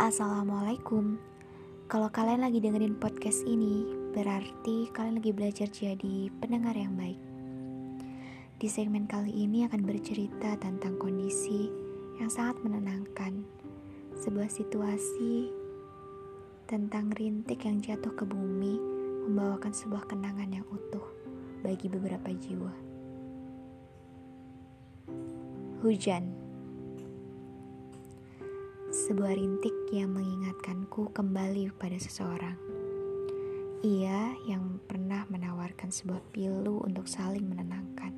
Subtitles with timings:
[0.00, 1.20] Assalamualaikum.
[1.84, 3.84] Kalau kalian lagi dengerin podcast ini,
[4.16, 7.20] berarti kalian lagi belajar jadi pendengar yang baik.
[8.56, 11.68] Di segmen kali ini akan bercerita tentang kondisi
[12.16, 13.44] yang sangat menenangkan.
[14.16, 15.52] Sebuah situasi
[16.64, 18.80] tentang rintik yang jatuh ke bumi
[19.28, 21.04] membawakan sebuah kenangan yang utuh
[21.60, 22.72] bagi beberapa jiwa.
[25.84, 26.40] Hujan
[28.90, 32.54] sebuah rintik yang mengingatkanku kembali pada seseorang.
[33.82, 38.14] Ia yang pernah menawarkan sebuah pilu untuk saling menenangkan.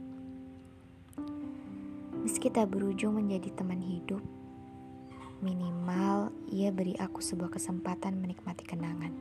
[2.21, 4.21] Meski tak berujung menjadi teman hidup,
[5.41, 9.17] minimal ia beri aku sebuah kesempatan menikmati kenangan.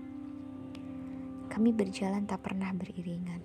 [1.48, 3.40] Kami berjalan tak pernah beriringan,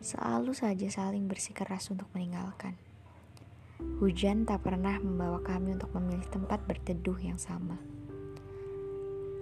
[0.00, 2.80] selalu saja saling bersikeras untuk meninggalkan.
[4.00, 7.76] Hujan tak pernah membawa kami untuk memilih tempat berteduh yang sama.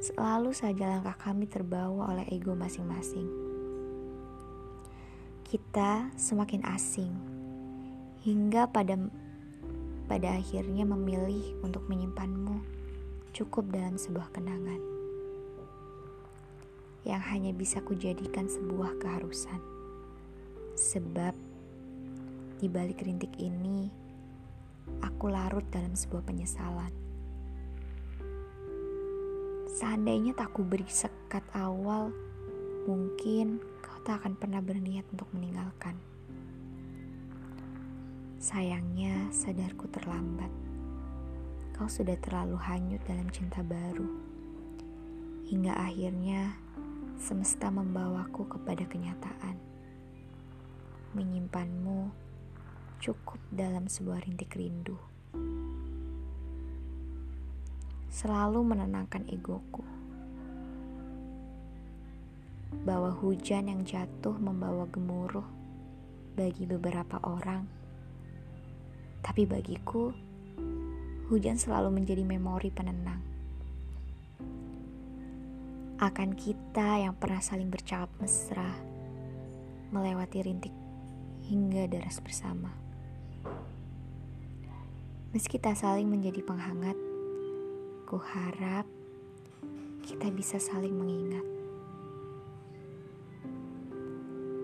[0.05, 3.25] Selalu saja langkah kami terbawa oleh ego masing-masing.
[5.49, 7.09] Kita semakin asing
[8.21, 9.01] hingga pada
[10.05, 12.61] pada akhirnya memilih untuk menyimpanmu
[13.33, 14.77] cukup dalam sebuah kenangan
[17.09, 19.57] yang hanya bisa kujadikan sebuah keharusan.
[20.77, 21.33] Sebab
[22.61, 23.89] di balik rintik ini
[25.01, 26.93] aku larut dalam sebuah penyesalan.
[29.75, 32.15] Seandainya tak ku beri sekat awal,
[32.87, 35.99] mungkin kau tak akan pernah berniat untuk meninggalkan.
[38.39, 40.53] Sayangnya, sadarku terlambat.
[41.75, 44.07] Kau sudah terlalu hanyut dalam cinta baru.
[45.51, 46.55] Hingga akhirnya,
[47.19, 49.59] semesta membawaku kepada kenyataan.
[51.19, 52.15] Menyimpanmu
[53.03, 54.95] cukup dalam sebuah rintik rindu.
[58.15, 59.83] Selalu menenangkan egoku.
[62.87, 65.43] Bahwa hujan yang jatuh membawa gemuruh
[66.39, 67.67] bagi beberapa orang.
[69.19, 70.15] Tapi bagiku,
[71.27, 73.19] hujan selalu menjadi memori penenang.
[75.99, 78.79] Akan kita yang pernah saling bercakap mesra,
[79.91, 80.75] melewati rintik
[81.51, 82.71] hingga deras bersama.
[85.35, 86.95] Meski tak saling menjadi penghangat,
[88.15, 88.87] ku harap
[90.07, 91.43] kita bisa saling mengingat.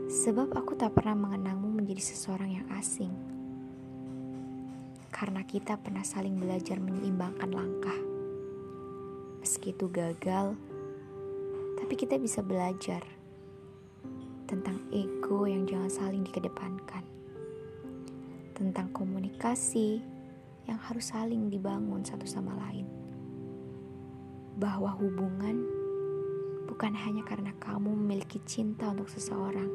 [0.06, 3.10] Sebab aku tak pernah mengenangmu menjadi seseorang yang asing.
[5.10, 7.98] Karena kita pernah saling belajar menyeimbangkan langkah.
[9.42, 10.54] Meski itu gagal,
[11.74, 13.02] tapi kita bisa belajar
[14.46, 17.02] tentang ego yang jangan saling dikedepankan.
[18.54, 19.98] Tentang komunikasi
[20.70, 22.99] yang harus saling dibangun satu sama lain.
[24.60, 25.64] Bahwa hubungan
[26.68, 29.72] bukan hanya karena kamu memiliki cinta untuk seseorang,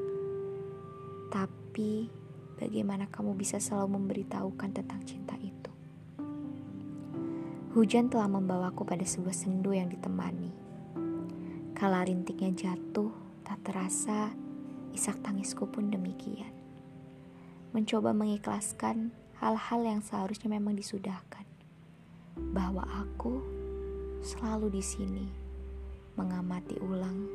[1.34, 2.08] tapi
[2.56, 5.72] bagaimana kamu bisa selalu memberitahukan tentang cinta itu.
[7.76, 10.54] Hujan telah membawaku pada sebuah sendu yang ditemani.
[11.76, 13.12] Kala rintiknya jatuh,
[13.44, 14.32] tak terasa
[14.96, 16.56] isak tangisku pun demikian.
[17.76, 19.12] Mencoba mengikhlaskan
[19.44, 21.44] hal-hal yang seharusnya memang disudahkan.
[22.56, 23.44] Bahwa aku
[24.26, 25.26] selalu di sini
[26.18, 27.30] mengamati ulang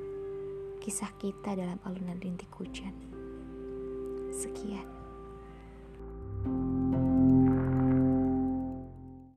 [0.82, 2.90] kisah kita dalam alunan rintik hujan.
[4.34, 4.99] Sekian.